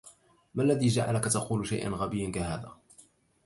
مالذي 0.55 0.87
جعلك 0.87 1.23
تقول 1.23 1.67
شيئا 1.67 1.89
غبيا 1.89 2.29
كهذا؟ 2.31 2.77